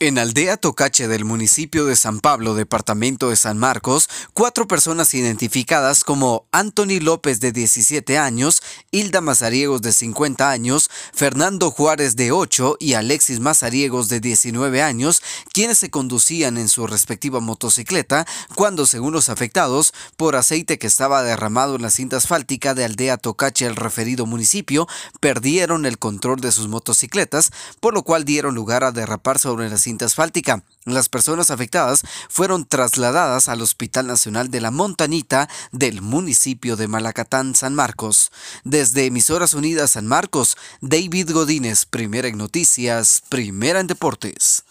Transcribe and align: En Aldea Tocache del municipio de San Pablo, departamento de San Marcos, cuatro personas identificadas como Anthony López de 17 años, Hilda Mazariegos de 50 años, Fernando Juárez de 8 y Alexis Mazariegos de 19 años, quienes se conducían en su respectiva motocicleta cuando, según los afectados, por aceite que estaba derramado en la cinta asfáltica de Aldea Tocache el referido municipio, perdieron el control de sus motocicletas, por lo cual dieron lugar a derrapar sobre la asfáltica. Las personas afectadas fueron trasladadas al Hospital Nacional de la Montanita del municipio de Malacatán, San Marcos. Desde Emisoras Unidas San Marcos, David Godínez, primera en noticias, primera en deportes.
En 0.00 0.16
Aldea 0.16 0.56
Tocache 0.56 1.08
del 1.08 1.24
municipio 1.24 1.84
de 1.84 1.96
San 1.96 2.20
Pablo, 2.20 2.54
departamento 2.54 3.30
de 3.30 3.36
San 3.36 3.58
Marcos, 3.58 4.08
cuatro 4.32 4.68
personas 4.68 5.12
identificadas 5.12 6.04
como 6.04 6.46
Anthony 6.52 7.00
López 7.00 7.40
de 7.40 7.50
17 7.50 8.16
años, 8.16 8.62
Hilda 8.92 9.20
Mazariegos 9.20 9.82
de 9.82 9.90
50 9.90 10.48
años, 10.48 10.88
Fernando 11.12 11.72
Juárez 11.72 12.14
de 12.14 12.30
8 12.30 12.76
y 12.78 12.92
Alexis 12.92 13.40
Mazariegos 13.40 14.08
de 14.08 14.20
19 14.20 14.82
años, 14.82 15.20
quienes 15.52 15.78
se 15.78 15.90
conducían 15.90 16.58
en 16.58 16.68
su 16.68 16.86
respectiva 16.86 17.40
motocicleta 17.40 18.24
cuando, 18.54 18.86
según 18.86 19.14
los 19.14 19.28
afectados, 19.28 19.92
por 20.16 20.36
aceite 20.36 20.78
que 20.78 20.86
estaba 20.86 21.24
derramado 21.24 21.74
en 21.74 21.82
la 21.82 21.90
cinta 21.90 22.18
asfáltica 22.18 22.72
de 22.72 22.84
Aldea 22.84 23.16
Tocache 23.16 23.66
el 23.66 23.74
referido 23.74 24.26
municipio, 24.26 24.86
perdieron 25.18 25.86
el 25.86 25.98
control 25.98 26.40
de 26.40 26.52
sus 26.52 26.68
motocicletas, 26.68 27.50
por 27.80 27.94
lo 27.94 28.04
cual 28.04 28.24
dieron 28.24 28.54
lugar 28.54 28.84
a 28.84 28.92
derrapar 28.92 29.40
sobre 29.40 29.68
la 29.68 29.87
asfáltica. 30.04 30.62
Las 30.84 31.08
personas 31.08 31.50
afectadas 31.50 32.02
fueron 32.28 32.64
trasladadas 32.66 33.48
al 33.48 33.60
Hospital 33.62 34.06
Nacional 34.06 34.50
de 34.50 34.60
la 34.60 34.70
Montanita 34.70 35.48
del 35.72 36.02
municipio 36.02 36.76
de 36.76 36.88
Malacatán, 36.88 37.54
San 37.54 37.74
Marcos. 37.74 38.30
Desde 38.64 39.06
Emisoras 39.06 39.54
Unidas 39.54 39.92
San 39.92 40.06
Marcos, 40.06 40.56
David 40.80 41.32
Godínez, 41.32 41.84
primera 41.84 42.28
en 42.28 42.38
noticias, 42.38 43.22
primera 43.28 43.80
en 43.80 43.86
deportes. 43.86 44.64